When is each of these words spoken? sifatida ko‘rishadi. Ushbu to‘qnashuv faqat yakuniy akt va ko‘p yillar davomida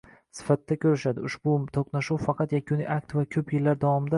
sifatida 0.37 0.77
ko‘rishadi. 0.85 1.25
Ushbu 1.29 1.53
to‘qnashuv 1.77 2.25
faqat 2.27 2.57
yakuniy 2.59 2.91
akt 2.99 3.17
va 3.19 3.27
ko‘p 3.37 3.57
yillar 3.59 3.83
davomida 3.87 4.09